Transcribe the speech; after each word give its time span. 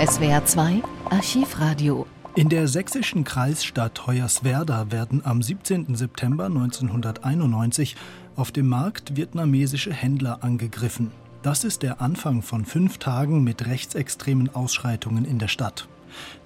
SWR 0.00 0.42
2 0.46 0.82
Archivradio. 1.10 2.06
In 2.34 2.48
der 2.48 2.68
sächsischen 2.68 3.22
Kreisstadt 3.24 4.06
Hoyerswerda 4.06 4.90
werden 4.90 5.20
am 5.26 5.42
17. 5.42 5.94
September 5.94 6.46
1991 6.46 7.96
auf 8.34 8.50
dem 8.50 8.66
Markt 8.66 9.16
vietnamesische 9.16 9.92
Händler 9.92 10.42
angegriffen. 10.42 11.10
Das 11.42 11.64
ist 11.64 11.82
der 11.82 12.00
Anfang 12.00 12.40
von 12.40 12.64
fünf 12.64 12.96
Tagen 12.96 13.44
mit 13.44 13.66
rechtsextremen 13.66 14.54
Ausschreitungen 14.54 15.26
in 15.26 15.38
der 15.38 15.48
Stadt. 15.48 15.86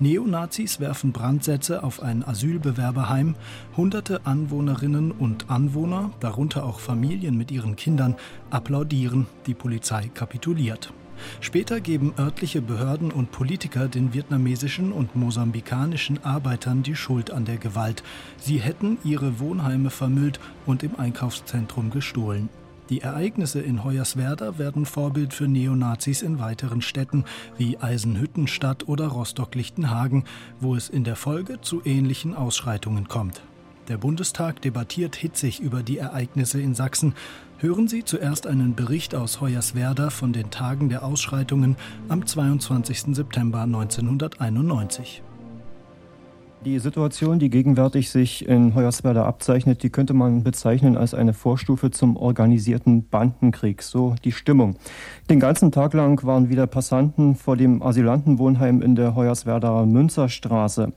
Neonazis 0.01 0.81
werfen 0.81 1.13
Brandsätze 1.13 1.85
auf 1.85 2.03
ein 2.03 2.27
Asylbewerberheim. 2.27 3.37
Hunderte 3.77 4.27
Anwohnerinnen 4.27 5.13
und 5.13 5.49
Anwohner, 5.49 6.11
darunter 6.19 6.65
auch 6.65 6.81
Familien 6.81 7.39
mit 7.39 7.53
ihren 7.53 7.77
Kindern, 7.77 8.17
applaudieren. 8.51 9.29
Die 9.47 9.55
Polizei 9.55 10.11
kapituliert. 10.13 10.93
Später 11.41 11.81
geben 11.81 12.15
örtliche 12.19 12.63
Behörden 12.63 13.11
und 13.11 13.33
Politiker 13.33 13.89
den 13.89 14.13
vietnamesischen 14.15 14.93
und 14.93 15.17
mosambikanischen 15.17 16.25
Arbeitern 16.25 16.83
die 16.83 16.97
Schuld 16.97 17.31
an 17.31 17.45
der 17.45 17.57
Gewalt. 17.57 18.03
Sie 18.39 18.59
hätten 18.59 18.99
ihre 19.05 19.39
Wohnheime 19.41 19.91
vermüllt 19.91 20.41
und 20.67 20.83
im 20.83 20.99
Einkaufszentrum 20.99 21.91
gestohlen. 21.91 22.49
Die 22.91 23.01
Ereignisse 23.01 23.63
in 23.63 23.83
Hoyerswerda 23.83 24.59
werden 24.59 24.85
Vorbild 24.85 25.33
für 25.33 25.49
Neonazis 25.49 26.21
in 26.21 26.39
weiteren 26.39 26.83
Städten 26.83 27.25
wie 27.57 27.79
Eisenhüttenstadt 27.79 28.89
oder 28.89 29.07
Rostock-Lichtenhagen, 29.07 30.25
wo 30.61 30.75
es 30.75 30.91
in 30.91 31.03
der 31.03 31.17
Folge 31.17 31.63
zu 31.63 31.81
ähnlichen 31.85 32.35
Ausschreitungen 32.35 33.09
kommt. 33.09 33.43
Der 33.89 33.99
Bundestag 33.99 34.63
debattiert 34.63 35.15
hitzig 35.15 35.61
über 35.61 35.83
die 35.83 35.99
Ereignisse 35.99 36.59
in 36.59 36.75
Sachsen. 36.75 37.15
Hören 37.59 37.87
Sie 37.87 38.03
zuerst 38.03 38.47
einen 38.47 38.75
Bericht 38.75 39.15
aus 39.15 39.43
Hoyerswerda 39.43 40.09
von 40.09 40.33
den 40.33 40.51
Tagen 40.51 40.89
der 40.89 41.05
Ausschreitungen 41.05 41.77
am 42.09 42.27
22. 42.27 43.15
September 43.15 43.61
1991. 43.61 45.23
Die 46.65 46.79
Situation, 46.79 47.39
die 47.39 47.51
gegenwärtig 47.51 48.09
sich 48.09 48.49
in 48.49 48.75
Hoyerswerda 48.75 49.27
abzeichnet, 49.27 49.83
die 49.83 49.91
könnte 49.91 50.15
man 50.15 50.43
bezeichnen 50.43 50.97
als 50.97 51.13
eine 51.13 51.35
Vorstufe 51.35 51.91
zum 51.91 52.17
organisierten 52.17 53.07
Bandenkrieg. 53.07 53.83
So 53.83 54.15
die 54.25 54.33
Stimmung. 54.33 54.77
Den 55.29 55.41
ganzen 55.41 55.73
Tag 55.73 55.93
lang 55.93 56.25
waren 56.25 56.49
wieder 56.49 56.67
Passanten 56.67 57.35
vor 57.35 57.59
dem 57.59 57.83
Asylantenwohnheim 57.83 58.81
in 58.81 58.95
der 58.95 59.15
Hoyerswerdaer 59.15 59.85
Münzerstraße. 59.85 60.95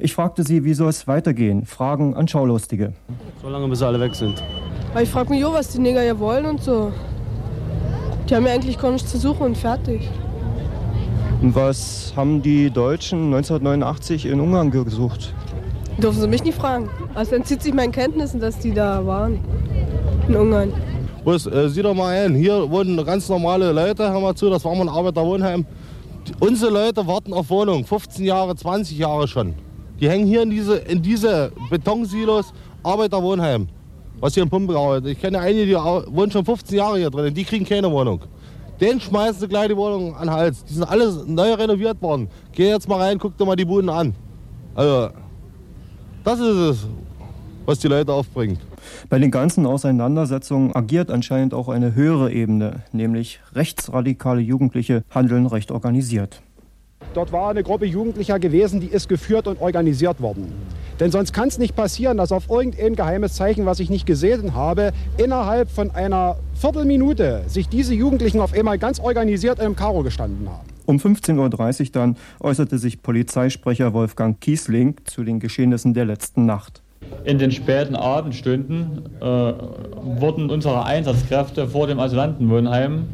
Ich 0.00 0.14
fragte 0.14 0.44
sie, 0.44 0.64
wie 0.64 0.74
soll 0.74 0.90
es 0.90 1.08
weitergehen? 1.08 1.66
Fragen 1.66 2.14
an 2.14 2.28
Schaulustige. 2.28 2.92
Solange 3.42 3.66
bis 3.66 3.82
alle 3.82 3.98
weg 3.98 4.14
sind. 4.14 4.40
Aber 4.92 5.02
ich 5.02 5.08
frage 5.08 5.30
mich 5.30 5.44
auch, 5.44 5.52
was 5.52 5.70
die 5.70 5.80
Neger 5.80 6.02
hier 6.02 6.20
wollen 6.20 6.46
und 6.46 6.62
so. 6.62 6.92
Die 8.28 8.36
haben 8.36 8.46
ja 8.46 8.52
eigentlich 8.52 8.78
gar 8.78 8.92
nichts 8.92 9.10
zu 9.10 9.18
suchen 9.18 9.42
und 9.42 9.58
fertig. 9.58 10.08
Was 11.42 12.12
haben 12.14 12.42
die 12.42 12.70
Deutschen 12.70 13.34
1989 13.34 14.26
in 14.26 14.40
Ungarn 14.40 14.70
gesucht? 14.70 15.34
Dürfen 16.00 16.20
Sie 16.20 16.28
mich 16.28 16.44
nicht 16.44 16.56
fragen. 16.56 16.88
Also 17.16 17.34
entzieht 17.34 17.62
sich 17.62 17.74
meinen 17.74 17.90
Kenntnissen, 17.90 18.38
dass 18.38 18.56
die 18.60 18.72
da 18.72 19.04
waren. 19.04 19.40
In 20.28 20.36
Ungarn. 20.36 20.72
Was, 21.24 21.46
äh, 21.46 21.68
sieh 21.68 21.82
doch 21.82 21.94
mal 21.94 22.16
ein, 22.24 22.36
hier 22.36 22.70
wohnen 22.70 23.04
ganz 23.04 23.28
normale 23.28 23.72
Leute, 23.72 24.08
hör 24.08 24.20
mal 24.20 24.34
zu, 24.36 24.48
das 24.48 24.64
war 24.64 24.76
mal 24.76 24.82
ein 24.82 24.88
Arbeiterwohnheim. 24.88 25.66
Unsere 26.38 26.72
Leute 26.72 27.04
warten 27.04 27.32
auf 27.32 27.50
Wohnung, 27.50 27.84
15 27.84 28.24
Jahre, 28.24 28.54
20 28.54 28.96
Jahre 28.96 29.26
schon. 29.26 29.54
Die 30.00 30.08
hängen 30.08 30.26
hier 30.26 30.42
in 30.42 30.50
diese, 30.50 30.76
in 30.76 31.02
diese 31.02 31.52
Betonsilos, 31.70 32.52
Arbeiterwohnheim, 32.82 33.68
was 34.20 34.34
hier 34.34 34.44
in 34.44 34.50
Pumpengau 34.50 34.94
ist. 34.94 35.06
Ich 35.06 35.20
kenne 35.20 35.40
einige, 35.40 35.66
die 35.66 35.74
wohnen 35.74 36.30
schon 36.30 36.44
15 36.44 36.76
Jahre 36.76 36.98
hier 36.98 37.10
drin, 37.10 37.34
die 37.34 37.44
kriegen 37.44 37.64
keine 37.64 37.90
Wohnung. 37.90 38.20
Den 38.80 39.00
schmeißen 39.00 39.40
sie 39.40 39.48
gleich 39.48 39.68
die 39.68 39.76
Wohnung 39.76 40.14
an 40.14 40.28
den 40.28 40.30
Hals. 40.30 40.64
Die 40.64 40.74
sind 40.74 40.84
alle 40.84 41.12
neu 41.26 41.52
renoviert 41.54 42.00
worden. 42.00 42.28
Geh 42.52 42.68
jetzt 42.68 42.88
mal 42.88 43.00
rein, 43.00 43.18
guck 43.18 43.36
dir 43.36 43.44
mal 43.44 43.56
die 43.56 43.64
Buden 43.64 43.90
an. 43.90 44.14
Also, 44.74 45.10
das 46.22 46.38
ist 46.38 46.56
es, 46.56 46.86
was 47.66 47.80
die 47.80 47.88
Leute 47.88 48.12
aufbringt. 48.12 48.60
Bei 49.08 49.18
den 49.18 49.32
ganzen 49.32 49.66
Auseinandersetzungen 49.66 50.74
agiert 50.76 51.10
anscheinend 51.10 51.54
auch 51.54 51.68
eine 51.68 51.96
höhere 51.96 52.32
Ebene, 52.32 52.84
nämlich 52.92 53.40
rechtsradikale 53.54 54.40
Jugendliche 54.40 55.02
handeln 55.10 55.46
recht 55.46 55.72
organisiert. 55.72 56.40
Dort 57.18 57.32
war 57.32 57.50
eine 57.50 57.64
Gruppe 57.64 57.84
Jugendlicher 57.84 58.38
gewesen, 58.38 58.78
die 58.78 58.86
ist 58.86 59.08
geführt 59.08 59.48
und 59.48 59.60
organisiert 59.60 60.20
worden. 60.20 60.52
Denn 61.00 61.10
sonst 61.10 61.32
kann 61.32 61.48
es 61.48 61.58
nicht 61.58 61.74
passieren, 61.74 62.16
dass 62.16 62.30
auf 62.30 62.48
irgendein 62.48 62.94
geheimes 62.94 63.32
Zeichen, 63.32 63.66
was 63.66 63.80
ich 63.80 63.90
nicht 63.90 64.06
gesehen 64.06 64.54
habe, 64.54 64.92
innerhalb 65.16 65.68
von 65.68 65.90
einer 65.90 66.36
Viertelminute 66.54 67.42
sich 67.48 67.68
diese 67.68 67.92
Jugendlichen 67.92 68.38
auf 68.38 68.54
einmal 68.54 68.78
ganz 68.78 69.00
organisiert 69.00 69.58
im 69.58 69.74
Karo 69.74 70.04
gestanden 70.04 70.48
haben. 70.48 70.68
Um 70.86 70.98
15.30 70.98 71.80
Uhr 71.80 71.86
dann 71.90 72.16
äußerte 72.38 72.78
sich 72.78 73.02
Polizeisprecher 73.02 73.92
Wolfgang 73.94 74.40
Kiesling 74.40 74.94
zu 75.02 75.24
den 75.24 75.40
Geschehnissen 75.40 75.94
der 75.94 76.04
letzten 76.04 76.46
Nacht. 76.46 76.82
In 77.24 77.40
den 77.40 77.50
späten 77.50 77.96
Abendstunden 77.96 79.06
äh, 79.20 79.24
wurden 79.24 80.50
unsere 80.50 80.84
Einsatzkräfte 80.84 81.66
vor 81.66 81.88
dem 81.88 81.98
Asylantenwohnheim 81.98 83.06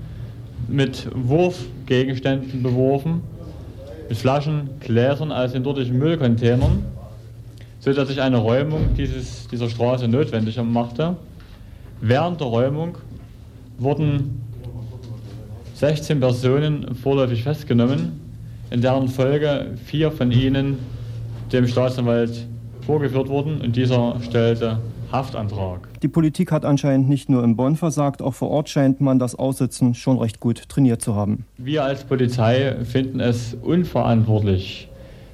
mit 0.69 1.09
Wurfgegenständen 1.15 2.63
beworfen, 2.63 3.23
mit 4.09 4.19
Flaschen, 4.19 4.71
Gläsern 4.81 5.33
aus 5.33 5.53
den 5.53 5.63
dortigen 5.63 5.99
Müllcontainern 5.99 6.85
sodass 7.85 8.09
sich 8.09 8.23
eine 8.23 8.39
Räumung 8.39 8.95
dieses, 8.97 9.47
dieser 9.49 9.69
Straße 9.69 10.09
notwendig 10.09 10.59
machte. 10.63 11.17
Während 12.01 12.41
der 12.41 12.47
Räumung 12.47 12.97
wurden 13.77 14.41
16 15.75 16.19
Personen 16.19 16.95
vorläufig 16.95 17.43
festgenommen, 17.43 18.19
in 18.71 18.81
deren 18.81 19.09
Folge 19.09 19.73
vier 19.85 20.11
von 20.11 20.33
ihnen 20.33 20.79
dem 21.53 21.69
Staatsanwalt 21.69 22.47
vorgeführt 22.87 23.29
wurden 23.29 23.61
und 23.61 23.77
dieser 23.77 24.19
stellte 24.23 24.79
Haftantrag. 25.15 25.89
Die 26.03 26.09
Politik 26.09 26.51
hat 26.53 26.65
anscheinend 26.65 27.09
nicht 27.09 27.29
nur 27.29 27.45
in 27.45 27.57
Bonn 27.57 27.77
versagt, 27.77 28.21
auch 28.21 28.35
vor 28.35 28.51
Ort 28.51 28.69
scheint 28.69 29.01
man 29.01 29.19
das 29.19 29.35
Aussitzen 29.35 29.95
schon 29.95 30.19
recht 30.19 30.41
gut 30.41 30.69
trainiert 30.69 31.01
zu 31.01 31.15
haben. 31.15 31.47
Wir 31.57 31.85
als 31.85 32.05
Polizei 32.05 32.77
finden 32.85 33.21
es 33.21 33.55
unverantwortlich, 33.55 34.89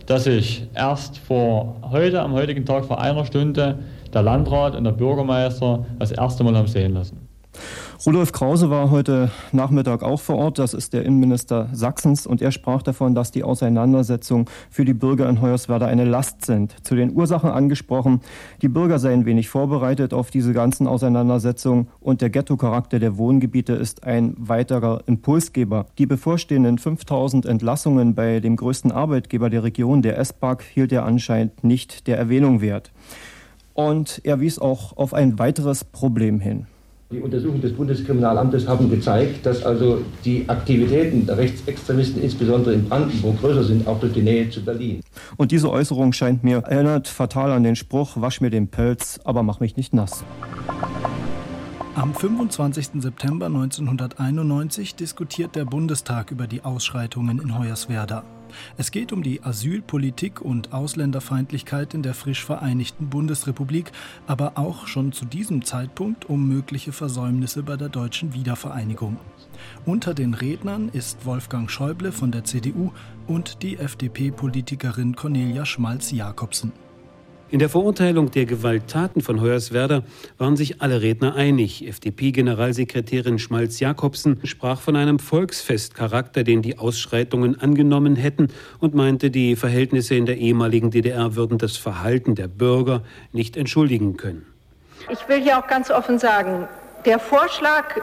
dass 0.07 0.25
sich 0.25 0.69
erst 0.75 1.19
vor 1.19 1.77
heute, 1.91 2.21
am 2.21 2.33
heutigen 2.33 2.65
Tag 2.67 2.85
vor 2.85 3.01
einer 3.01 3.25
Stunde, 3.25 3.79
der 4.13 4.23
Landrat 4.23 4.77
und 4.77 4.85
der 4.85 4.93
Bürgermeister 4.93 5.87
das 5.99 6.13
erste 6.13 6.45
Mal 6.45 6.57
haben 6.57 6.69
sehen 6.69 6.95
lassen. 6.95 7.19
Rudolf 8.07 8.33
Krause 8.33 8.71
war 8.71 8.91
heute 8.91 9.31
Nachmittag 9.53 10.03
auch 10.03 10.23
vor 10.23 10.37
Ort. 10.37 10.59
Das 10.59 10.73
ist 10.73 10.95
der 10.95 11.05
Innenminister 11.05 11.69
Sachsens. 11.75 12.27
Und 12.27 12.41
er 12.41 12.51
sprach 12.51 12.83
davon, 12.83 13.15
dass 13.15 13.31
die 13.31 13.45
Auseinandersetzungen 13.45 14.47
für 14.71 14.87
die 14.87 14.95
Bürger 14.95 15.29
in 15.29 15.43
Hoyerswerda 15.43 15.85
eine 15.85 16.07
Last 16.07 16.47
sind. 16.47 16.75
Zu 16.83 16.95
den 16.95 17.15
Ursachen 17.15 17.51
angesprochen, 17.51 18.23
die 18.63 18.69
Bürger 18.69 18.99
seien 18.99 19.27
wenig 19.27 19.51
vorbereitet 19.51 20.15
auf 20.15 20.31
diese 20.31 20.55
ganzen 20.55 20.87
Auseinandersetzungen 20.87 21.89
und 22.01 22.23
der 22.23 22.31
Ghetto-Charakter 22.31 23.01
der 23.01 23.19
Wohngebiete 23.19 23.75
ist 23.75 24.03
ein 24.05 24.35
weiterer 24.39 25.03
Impulsgeber. 25.05 25.85
Die 25.99 26.07
bevorstehenden 26.07 26.79
5000 26.79 27.45
Entlassungen 27.45 28.15
bei 28.15 28.41
dem 28.41 28.57
größten 28.57 28.93
Arbeitgeber 28.93 29.51
der 29.51 29.63
Region, 29.63 30.01
der 30.01 30.17
S-Bag, 30.17 30.63
hielt 30.63 30.91
er 30.93 31.05
anscheinend 31.05 31.65
nicht 31.65 32.07
der 32.07 32.17
Erwähnung 32.17 32.63
wert. 32.63 32.93
Und 33.75 34.23
er 34.25 34.41
wies 34.41 34.59
auch 34.59 34.97
auf 34.97 35.13
ein 35.13 35.39
weiteres 35.39 35.85
Problem 35.85 36.41
hin. 36.41 36.67
Die 37.13 37.19
Untersuchungen 37.19 37.61
des 37.61 37.73
Bundeskriminalamtes 37.73 38.69
haben 38.69 38.89
gezeigt, 38.89 39.45
dass 39.45 39.65
also 39.65 40.01
die 40.25 40.49
Aktivitäten 40.49 41.27
der 41.27 41.39
Rechtsextremisten 41.39 42.23
insbesondere 42.23 42.75
in 42.75 42.89
Brandenburg 42.89 43.41
größer 43.41 43.65
sind, 43.65 43.89
auch 43.89 43.99
durch 43.99 44.13
die 44.13 44.23
Nähe 44.23 44.49
zu 44.49 44.65
Berlin. 44.65 45.01
Und 45.37 45.51
diese 45.51 45.73
Äußerung 45.73 46.13
scheint 46.13 46.45
mir 46.45 46.59
erinnert 46.59 47.09
fatal 47.09 47.51
an 47.51 47.65
den 47.65 47.75
Spruch, 47.75 48.13
wasch 48.15 48.41
mir 48.41 48.51
den 48.51 48.69
Pelz, 48.69 49.19
aber 49.25 49.43
mach 49.43 49.59
mich 49.59 49.77
nicht 49.77 49.93
nass. 49.93 50.23
Am 51.97 52.15
25. 52.15 53.03
September 53.03 53.47
1991 53.47 54.95
diskutiert 54.95 55.57
der 55.57 55.65
Bundestag 55.65 56.31
über 56.31 56.47
die 56.47 56.63
Ausschreitungen 56.63 57.41
in 57.41 57.59
Hoyerswerda. 57.59 58.23
Es 58.77 58.91
geht 58.91 59.13
um 59.13 59.23
die 59.23 59.43
Asylpolitik 59.43 60.41
und 60.41 60.73
Ausländerfeindlichkeit 60.73 61.95
in 61.95 62.03
der 62.03 62.15
frisch 62.15 62.45
vereinigten 62.45 63.09
Bundesrepublik, 63.09 63.93
aber 64.27 64.53
auch 64.57 64.87
schon 64.87 65.13
zu 65.13 65.25
diesem 65.25 65.65
Zeitpunkt 65.65 66.29
um 66.29 66.49
mögliche 66.49 66.93
Versäumnisse 66.93 67.63
bei 67.63 67.77
der 67.77 67.89
deutschen 67.89 68.35
Wiedervereinigung. 68.35 69.19
Unter 69.85 70.15
den 70.15 70.35
Rednern 70.35 70.89
ist 70.89 71.25
Wolfgang 71.27 71.71
Schäuble 71.71 72.13
von 72.13 72.31
der 72.31 72.45
CDU 72.45 72.93
und 73.27 73.63
die 73.63 73.79
FDP-Politikerin 73.79 75.17
Cornelia 75.17 75.65
Schmalz-Jakobsen. 75.67 76.73
In 77.53 77.59
der 77.59 77.69
Verurteilung 77.69 78.31
der 78.31 78.47
Gewalttaten 78.47 79.23
von 79.23 79.41
Hoyerswerda 79.41 80.05
waren 80.39 80.57
sich 80.57 80.81
alle 80.81 81.03
Redner 81.03 81.35
einig. 81.35 81.85
FDP-Generalsekretärin 81.85 83.41
Schmalz-Jakobsen 83.41 84.39
sprach 84.45 84.81
von 84.81 84.95
einem 84.95 85.19
Volksfestcharakter, 85.19 86.45
den 86.45 86.63
die 86.63 86.79
Ausschreitungen 86.79 87.61
angenommen 87.61 88.15
hätten 88.15 88.53
und 88.79 88.95
meinte, 88.95 89.33
die 89.33 89.57
Verhältnisse 89.57 90.15
in 90.15 90.27
der 90.27 90.37
ehemaligen 90.37 90.93
DDR 90.93 91.35
würden 91.35 91.59
das 91.59 91.77
Verhalten 91.77 92.37
der 92.37 92.47
Bürger 92.47 93.03
nicht 93.33 93.57
entschuldigen 93.57 94.17
können. 94.17 94.47
Ich 95.11 95.29
will 95.29 95.43
hier 95.43 95.59
auch 95.59 95.67
ganz 95.67 95.91
offen 95.91 96.21
sagen, 96.21 96.69
der 97.05 97.19
Vorschlag 97.19 97.97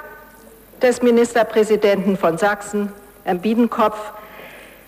des 0.81 1.01
Ministerpräsidenten 1.01 2.17
von 2.17 2.37
Sachsen, 2.37 2.91
Herrn 3.23 3.39
Biedenkopf, 3.39 4.11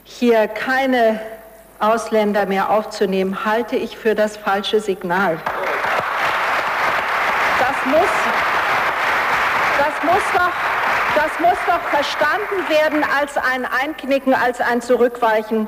hier 0.03 0.49
keine 0.49 1.21
Ausländer 1.79 2.45
mehr 2.45 2.69
aufzunehmen, 2.69 3.45
halte 3.45 3.77
ich 3.77 3.97
für 3.97 4.13
das 4.13 4.35
falsche 4.35 4.81
Signal. 4.81 5.37
Das 7.59 7.85
muss, 7.85 8.09
das 9.77 10.03
muss 10.03 10.23
doch, 10.33 10.51
das 11.15 11.39
muss 11.39 11.57
doch 11.67 11.81
verstanden 11.89 12.67
werden 12.67 13.05
als 13.17 13.37
ein 13.37 13.65
Einknicken, 13.65 14.33
als 14.33 14.59
ein 14.59 14.81
Zurückweichen 14.81 15.67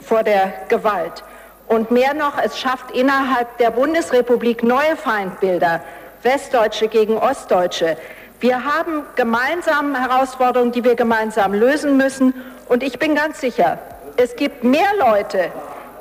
vor 0.00 0.22
der 0.22 0.52
Gewalt. 0.68 1.22
Und 1.68 1.90
mehr 1.90 2.14
noch, 2.14 2.38
es 2.38 2.58
schafft 2.58 2.92
innerhalb 2.92 3.58
der 3.58 3.72
Bundesrepublik 3.72 4.62
neue 4.62 4.96
Feindbilder, 4.96 5.82
Westdeutsche 6.22 6.88
gegen 6.88 7.18
Ostdeutsche. 7.18 7.98
Wir 8.40 8.64
haben 8.64 9.02
gemeinsame 9.16 10.00
Herausforderungen, 10.00 10.72
die 10.72 10.84
wir 10.84 10.94
gemeinsam 10.94 11.52
lösen 11.52 11.96
müssen. 11.96 12.34
Und 12.68 12.82
ich 12.82 12.98
bin 12.98 13.14
ganz 13.14 13.40
sicher, 13.40 13.78
es 14.16 14.34
gibt 14.36 14.64
mehr 14.64 14.90
Leute, 14.98 15.50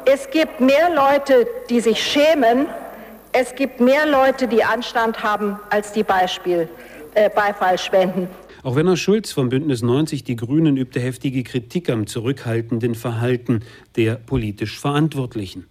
es 0.06 0.30
gibt 0.30 0.60
mehr 0.60 0.90
Leute, 0.94 1.48
die 1.70 1.80
sich 1.80 2.02
schämen, 2.02 2.68
es 3.32 3.56
gibt 3.56 3.80
mehr 3.80 4.06
Leute, 4.06 4.48
die 4.48 4.64
Anstand 4.64 5.24
haben, 5.24 5.60
als 5.70 5.92
die 5.92 6.04
Beispiel, 6.04 6.70
äh, 7.14 7.30
Beifall 7.30 7.78
spenden. 7.78 8.28
Auch 8.64 8.76
Werner 8.76 8.98
Schulz 8.98 9.32
vom 9.32 9.50
Bündnis 9.50 9.82
90 9.84 10.24
Die 10.24 10.36
Grünen 10.36 10.78
übte 10.78 11.00
heftige 11.00 11.44
Kritik 11.44 11.90
am 11.90 12.08
zurückhaltenden 12.08 12.96
Verhalten 12.96 13.62
der 13.96 14.16
politisch 14.16 14.80
Verantwortlichen. 14.80 15.68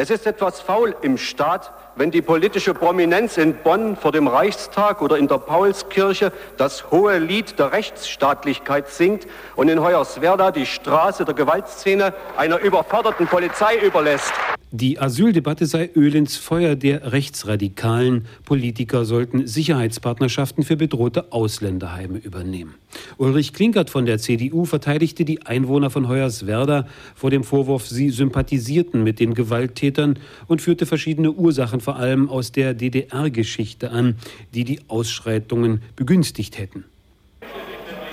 Es 0.00 0.10
ist 0.10 0.28
etwas 0.28 0.60
faul 0.60 0.94
im 1.02 1.18
Staat, 1.18 1.72
wenn 1.96 2.12
die 2.12 2.22
politische 2.22 2.72
Prominenz 2.72 3.36
in 3.36 3.56
Bonn 3.56 3.96
vor 3.96 4.12
dem 4.12 4.28
Reichstag 4.28 5.02
oder 5.02 5.18
in 5.18 5.26
der 5.26 5.38
Paulskirche 5.38 6.30
das 6.56 6.92
hohe 6.92 7.18
Lied 7.18 7.58
der 7.58 7.72
Rechtsstaatlichkeit 7.72 8.90
singt 8.90 9.26
und 9.56 9.68
in 9.68 9.82
Hoyerswerda 9.82 10.52
die 10.52 10.66
Straße 10.66 11.24
der 11.24 11.34
Gewaltszene 11.34 12.14
einer 12.36 12.60
überforderten 12.60 13.26
Polizei 13.26 13.76
überlässt. 13.78 14.32
Die 14.70 14.98
Asyldebatte 14.98 15.64
sei 15.64 15.88
Öl 15.96 16.14
ins 16.14 16.36
Feuer 16.36 16.76
der 16.76 17.12
rechtsradikalen 17.12 18.26
Politiker 18.44 19.06
sollten 19.06 19.46
Sicherheitspartnerschaften 19.46 20.62
für 20.62 20.76
bedrohte 20.76 21.32
Ausländerheime 21.32 22.18
übernehmen. 22.18 22.74
Ulrich 23.16 23.54
Klinkert 23.54 23.88
von 23.88 24.04
der 24.04 24.18
CDU 24.18 24.66
verteidigte 24.66 25.24
die 25.24 25.46
Einwohner 25.46 25.88
von 25.88 26.06
Hoyerswerda 26.06 26.86
vor 27.14 27.30
dem 27.30 27.44
Vorwurf, 27.44 27.86
sie 27.86 28.10
sympathisierten 28.10 29.02
mit 29.02 29.20
den 29.20 29.32
Gewalttätern 29.32 30.18
und 30.48 30.60
führte 30.60 30.84
verschiedene 30.84 31.32
Ursachen 31.32 31.80
vor 31.80 31.96
allem 31.96 32.28
aus 32.28 32.52
der 32.52 32.74
DDR-Geschichte 32.74 33.90
an, 33.90 34.16
die 34.52 34.64
die 34.64 34.80
Ausschreitungen 34.88 35.80
begünstigt 35.96 36.58
hätten. 36.58 36.84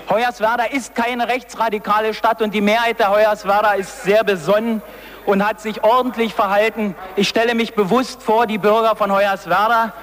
Hoyerswerda 0.10 0.66
ist 0.66 0.96
keine 0.96 1.28
rechtsradikale 1.28 2.14
Stadt 2.14 2.42
und 2.42 2.54
die 2.54 2.62
Mehrheit 2.62 3.00
der 3.00 3.12
Hoyerswerda 3.12 3.74
ist 3.74 4.04
sehr 4.04 4.24
besonnen 4.24 4.82
und 5.26 5.46
hat 5.46 5.62
sich 5.62 5.84
ordentlich 5.84 6.34
verhalten. 6.34 6.96
Ich 7.16 7.28
stelle 7.28 7.56
mich 7.56 7.74
bewusst 7.74 8.22
vor 8.22 8.48
die 8.48 8.58
Bürger 8.58 8.96
von 8.96 9.12
Hoyerswerda. 9.12 9.94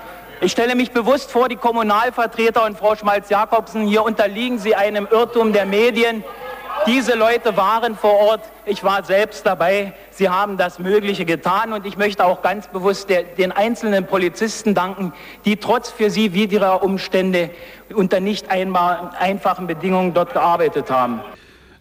Ich 0.41 0.53
stelle 0.53 0.75
mich 0.75 0.91
bewusst 0.91 1.31
vor 1.31 1.49
die 1.49 1.57
Kommunalvertreter 1.57 2.65
und 2.65 2.77
Frau 2.77 2.97
Schmalz-Jakobsen. 2.97 3.87
Hier 3.87 4.03
unterliegen 4.03 4.59
sie 4.59 4.75
einem 4.75 5.07
Irrtum 5.11 5.53
der 5.53 5.67
Medien. 5.67 6.25
Diese 6.87 7.15
Leute 7.15 7.57
waren 7.57 7.97
vor 7.97 8.19
Ort. 8.19 8.41
Ich 8.67 8.83
war 8.83 9.05
selbst 9.05 9.47
dabei. 9.47 9.93
Sie 10.11 10.29
haben 10.29 10.57
das 10.57 10.81
Mögliche 10.81 11.25
getan. 11.25 11.73
Und 11.73 11.87
ich 11.87 11.97
möchte 11.97 12.25
auch 12.25 12.43
ganz 12.43 12.67
bewusst 12.67 13.09
der, 13.09 13.23
den 13.23 13.53
einzelnen 13.53 14.05
Polizisten 14.09 14.75
danken, 14.75 15.13
die 15.45 15.59
trotz 15.59 15.91
für 15.91 16.11
sie 16.11 16.35
widriger 16.35 16.83
Umstände 16.83 17.51
unter 17.95 18.19
nicht 18.19 18.51
einmal 18.51 19.13
einfachen 19.21 19.69
Bedingungen 19.69 20.13
dort 20.13 20.33
gearbeitet 20.33 20.91
haben. 20.91 21.21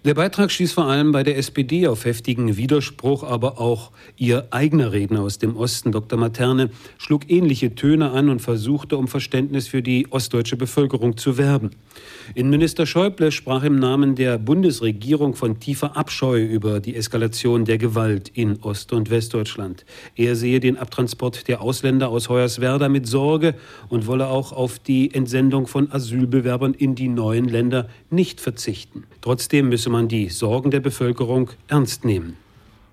Der 0.03 0.15
Beitrag 0.15 0.49
stieß 0.49 0.71
vor 0.71 0.85
allem 0.85 1.11
bei 1.11 1.21
der 1.21 1.37
SPD 1.37 1.85
auf 1.85 2.05
heftigen 2.05 2.57
Widerspruch, 2.57 3.21
aber 3.21 3.61
auch 3.61 3.91
ihr 4.17 4.47
eigener 4.49 4.93
Redner 4.93 5.21
aus 5.21 5.37
dem 5.37 5.55
Osten, 5.55 5.91
Dr. 5.91 6.17
Materne, 6.17 6.71
schlug 6.97 7.29
ähnliche 7.29 7.75
Töne 7.75 8.09
an 8.09 8.29
und 8.29 8.41
versuchte, 8.41 8.97
um 8.97 9.07
Verständnis 9.07 9.67
für 9.67 9.83
die 9.83 10.11
ostdeutsche 10.11 10.57
Bevölkerung 10.57 11.17
zu 11.17 11.37
werben. 11.37 11.69
Innenminister 12.33 12.87
Schäuble 12.87 13.31
sprach 13.31 13.63
im 13.63 13.77
Namen 13.77 14.15
der 14.15 14.39
Bundesregierung 14.39 15.35
von 15.35 15.59
tiefer 15.59 15.95
Abscheu 15.95 16.41
über 16.41 16.79
die 16.79 16.95
Eskalation 16.95 17.65
der 17.65 17.77
Gewalt 17.77 18.29
in 18.29 18.59
Ost- 18.63 18.93
und 18.93 19.11
Westdeutschland. 19.11 19.85
Er 20.15 20.35
sehe 20.35 20.59
den 20.59 20.77
Abtransport 20.77 21.47
der 21.47 21.61
Ausländer 21.61 22.09
aus 22.09 22.27
Hoyerswerda 22.27 22.89
mit 22.89 23.05
Sorge 23.05 23.53
und 23.89 24.07
wolle 24.07 24.29
auch 24.29 24.51
auf 24.51 24.79
die 24.79 25.13
Entsendung 25.13 25.67
von 25.67 25.91
Asylbewerbern 25.91 26.73
in 26.73 26.95
die 26.95 27.07
neuen 27.07 27.45
Länder 27.47 27.87
nicht 28.09 28.41
verzichten. 28.41 29.03
Trotzdem 29.21 29.69
müsse 29.69 29.90
man 29.91 30.07
die 30.07 30.29
Sorgen 30.29 30.71
der 30.71 30.79
Bevölkerung 30.79 31.49
ernst 31.67 32.05
nehmen. 32.05 32.37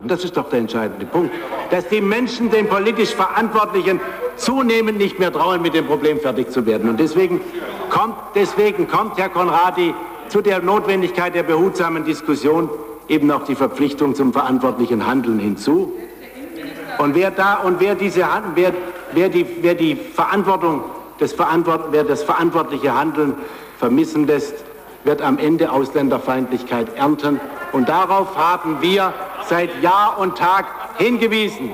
Und 0.00 0.10
das 0.10 0.24
ist 0.24 0.36
doch 0.36 0.48
der 0.50 0.60
entscheidende 0.60 1.06
Punkt, 1.06 1.34
dass 1.70 1.88
die 1.88 2.00
Menschen 2.00 2.50
den 2.50 2.68
politisch 2.68 3.14
Verantwortlichen 3.14 4.00
zunehmend 4.36 4.98
nicht 4.98 5.18
mehr 5.18 5.32
trauen, 5.32 5.62
mit 5.62 5.74
dem 5.74 5.86
Problem 5.86 6.20
fertig 6.20 6.50
zu 6.50 6.66
werden. 6.66 6.88
Und 6.88 7.00
deswegen 7.00 7.40
kommt, 7.90 8.14
deswegen 8.34 8.86
kommt 8.86 9.18
Herr 9.18 9.28
Konradi 9.28 9.94
zu 10.28 10.40
der 10.40 10.60
Notwendigkeit 10.60 11.34
der 11.34 11.42
behutsamen 11.42 12.04
Diskussion 12.04 12.68
eben 13.08 13.30
auch 13.30 13.44
die 13.44 13.54
Verpflichtung 13.54 14.14
zum 14.14 14.32
verantwortlichen 14.32 15.06
Handeln 15.06 15.38
hinzu. 15.38 15.92
Und 16.98 17.14
wer 17.14 17.30
da 17.30 17.54
und 17.54 17.80
wer 17.80 17.94
diese 17.94 18.26
wer, 18.54 18.72
wer 19.12 19.28
die, 19.28 19.46
wer 19.62 19.74
die 19.74 19.96
Verantwortung 19.96 20.84
des 21.20 21.32
Verantwort, 21.32 21.86
wer 21.90 22.04
das 22.04 22.22
verantwortliche 22.22 22.94
Handeln 22.94 23.34
vermissen 23.78 24.26
lässt, 24.26 24.54
wird 25.04 25.22
am 25.22 25.38
Ende 25.38 25.70
Ausländerfeindlichkeit 25.70 26.96
ernten. 26.96 27.40
Und 27.72 27.88
darauf 27.88 28.36
haben 28.36 28.80
wir 28.80 29.12
seit 29.48 29.82
Jahr 29.82 30.18
und 30.18 30.36
Tag 30.36 30.66
hingewiesen. 30.98 31.72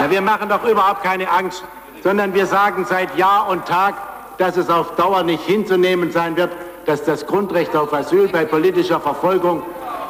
Na, 0.00 0.10
wir 0.10 0.20
machen 0.20 0.48
doch 0.48 0.64
überhaupt 0.64 1.02
keine 1.02 1.30
Angst, 1.30 1.64
sondern 2.02 2.34
wir 2.34 2.46
sagen 2.46 2.84
seit 2.88 3.16
Jahr 3.16 3.48
und 3.48 3.66
Tag, 3.66 3.94
dass 4.38 4.56
es 4.56 4.70
auf 4.70 4.94
Dauer 4.96 5.22
nicht 5.24 5.44
hinzunehmen 5.44 6.12
sein 6.12 6.36
wird, 6.36 6.52
dass 6.86 7.04
das 7.04 7.26
Grundrecht 7.26 7.74
auf 7.76 7.92
Asyl 7.92 8.28
bei 8.28 8.44
politischer 8.44 9.00
Verfolgung 9.00 9.62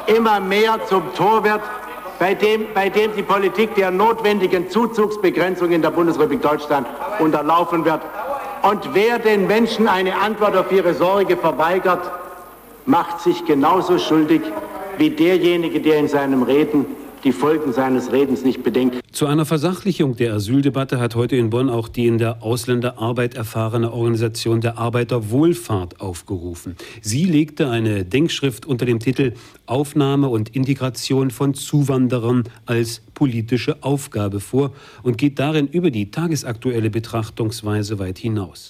immer 0.05 0.39
mehr 0.39 0.85
zum 0.85 1.13
Tor 1.13 1.43
wird, 1.43 1.61
bei 2.19 2.33
dem, 2.33 2.67
bei 2.73 2.89
dem 2.89 3.15
die 3.15 3.23
Politik 3.23 3.75
der 3.75 3.91
notwendigen 3.91 4.69
Zuzugsbegrenzung 4.69 5.71
in 5.71 5.81
der 5.81 5.91
Bundesrepublik 5.91 6.41
Deutschland 6.41 6.87
unterlaufen 7.19 7.85
wird. 7.85 8.01
Und 8.61 8.93
wer 8.93 9.19
den 9.19 9.47
Menschen 9.47 9.87
eine 9.87 10.15
Antwort 10.17 10.55
auf 10.55 10.71
ihre 10.71 10.93
Sorge 10.93 11.37
verweigert, 11.37 12.11
macht 12.85 13.21
sich 13.21 13.45
genauso 13.45 13.97
schuldig 13.97 14.41
wie 14.97 15.09
derjenige, 15.09 15.79
der 15.79 15.97
in 15.97 16.07
seinem 16.07 16.43
Reden 16.43 16.85
die 17.23 17.31
Folgen 17.31 17.73
seines 17.73 18.11
Redens 18.11 18.43
nicht 18.43 18.63
bedenkt. 18.63 18.99
Zu 19.11 19.25
einer 19.25 19.45
Versachlichung 19.45 20.15
der 20.15 20.33
Asyldebatte 20.33 20.99
hat 20.99 21.15
heute 21.15 21.35
in 21.35 21.49
Bonn 21.49 21.69
auch 21.69 21.87
die 21.87 22.07
in 22.07 22.17
der 22.17 22.43
Ausländerarbeit 22.43 23.33
erfahrene 23.33 23.91
Organisation 23.91 24.61
der 24.61 24.77
Arbeiterwohlfahrt 24.77 25.99
aufgerufen. 25.99 26.75
Sie 27.01 27.25
legte 27.25 27.69
eine 27.69 28.05
Denkschrift 28.05 28.65
unter 28.65 28.85
dem 28.85 28.99
Titel 28.99 29.33
Aufnahme 29.65 30.29
und 30.29 30.55
Integration 30.55 31.31
von 31.31 31.53
Zuwanderern 31.53 32.43
als 32.65 33.01
politische 33.13 33.83
Aufgabe 33.83 34.39
vor 34.39 34.71
und 35.03 35.17
geht 35.17 35.39
darin 35.39 35.67
über 35.67 35.91
die 35.91 36.11
tagesaktuelle 36.11 36.89
Betrachtungsweise 36.89 37.99
weit 37.99 38.17
hinaus. 38.17 38.67